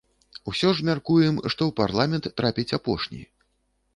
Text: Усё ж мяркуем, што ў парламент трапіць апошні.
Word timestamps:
Усё 0.51 0.69
ж 0.77 0.85
мяркуем, 0.89 1.35
што 1.51 1.61
ў 1.67 1.71
парламент 1.81 2.25
трапіць 2.41 2.75
апошні. 2.79 3.21